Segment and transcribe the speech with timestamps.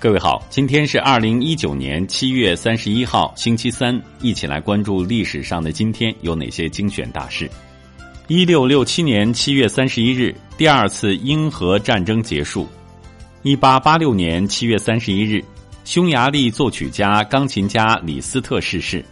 [0.00, 7.50] 各位好，今天是二零一九年七月三十一号，星期三，一起来关注历史上的今天有哪些精选大事。
[8.28, 12.68] 一六六七年七月三十一日，第二次英荷战争结束。
[13.42, 15.42] 一八八六年七月三十一日，
[15.84, 19.04] 匈牙利作曲家、钢琴家李斯特逝世。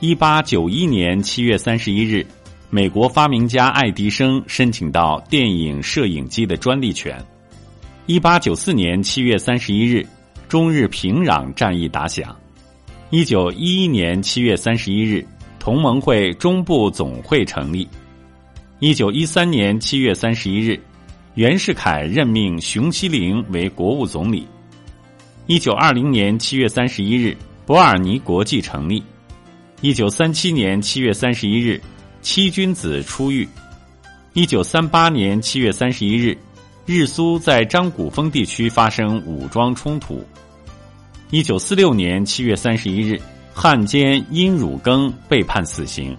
[0.00, 2.26] 一八九一年七月三十一日，
[2.70, 7.22] 美国发明家爱迪生申请到电影摄影机的专利权。
[8.08, 10.02] 一八九四年七月三十一日，
[10.48, 12.34] 中日平壤战役打响。
[13.10, 15.22] 一九一一年七月三十一日，
[15.58, 17.86] 同盟会中部总会成立。
[18.78, 20.80] 一九一三年七月三十一日，
[21.34, 24.48] 袁世凯任命熊希龄为国务总理。
[25.46, 29.02] 一九二零年七月三十一日，伯尔尼国际成立。
[29.82, 31.78] 一九三七年七月三十一日，
[32.22, 33.46] 七君子出狱。
[34.32, 36.34] 一九三八年七月三十一日，
[36.94, 40.24] 日苏在张古峰地区发生武装冲突。
[41.28, 43.20] 一九四六年七月三十一日，
[43.52, 46.16] 汉奸殷汝耕被判死刑。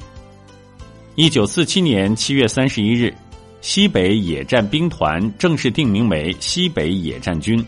[1.15, 3.11] 一九四七年七月三十一日，
[3.61, 7.65] 西北野战兵团正式定名为西北野战军。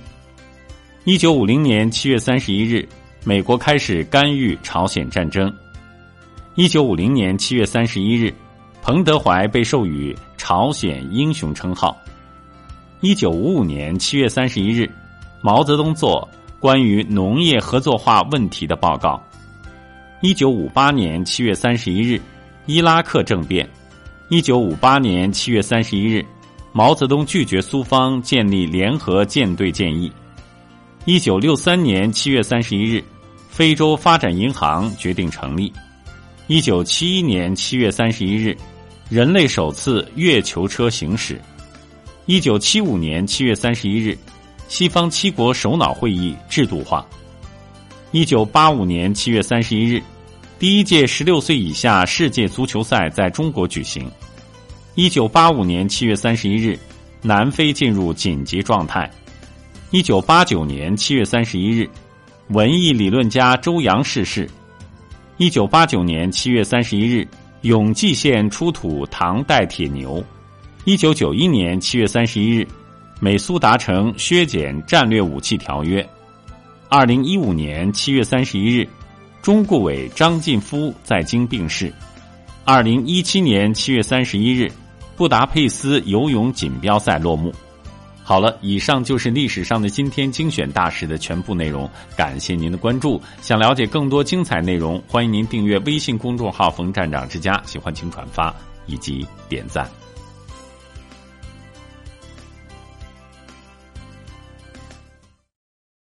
[1.03, 2.87] 一九五零年七月三十一日，
[3.23, 5.51] 美国开始干预朝鲜战争。
[6.53, 8.31] 一九五零年七月三十一日，
[8.83, 11.97] 彭德怀被授予朝鲜英雄称号。
[13.01, 14.87] 一九五五年七月三十一日，
[15.41, 16.27] 毛泽东作
[16.59, 19.19] 关于农业合作化问题的报告。
[20.21, 22.21] 一九五八年七月三十一日。
[22.67, 23.67] 伊拉克政变，
[24.29, 26.23] 一九五八年七月三十一日，
[26.73, 30.11] 毛泽东拒绝苏方建立联合舰队建议。
[31.05, 33.03] 一九六三年七月三十一日，
[33.49, 35.73] 非洲发展银行决定成立。
[36.45, 38.55] 一九七一年七月三十一日，
[39.09, 41.41] 人类首次月球车行驶。
[42.27, 44.15] 一九七五年七月三十一日，
[44.67, 47.03] 西方七国首脑会议制度化。
[48.11, 50.01] 一九八五年七月三十一日。
[50.59, 54.07] 第一届十六岁以下世界足球赛在中国举行。
[54.93, 56.77] 一九八五年七月三十一日，
[57.23, 59.09] 南非进入紧急状态。
[59.89, 61.89] 一九八九年七月三十一日，
[62.49, 64.47] 文艺理论家周扬逝世。
[65.37, 67.27] 一九八九年七月三十一日，
[67.61, 70.23] 永济县出土唐代铁牛。
[70.83, 72.67] 一九九一年七月三十一日，
[73.19, 76.07] 美苏达成削减战略武器条约。
[76.89, 78.87] 二零一五年七月三十一日。
[79.43, 81.91] 中顾委张晋夫在京病逝。
[82.63, 84.71] 二零一七年七月三十一日，
[85.15, 87.51] 布达佩斯游泳锦标赛落幕。
[88.23, 91.89] 好了，以上就是历史上的今天精选大事的全部内容。
[92.15, 93.19] 感谢您的关注。
[93.41, 97.59] 想了解更多精彩内容，欢迎您订阅微信公众号“冯站长之家”。
[97.65, 98.53] 喜欢请转发
[98.85, 99.89] 以及点赞。